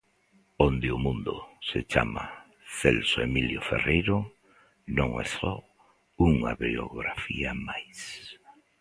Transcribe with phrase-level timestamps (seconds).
[0.67, 1.33] Onde o mundo
[1.69, 2.23] se chama
[2.79, 4.17] Celso Emilio Ferreiro
[4.97, 5.53] non é só
[6.29, 7.99] unha biografía máis.